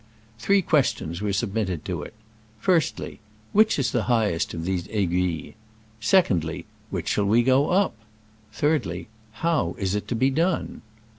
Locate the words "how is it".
9.45-10.07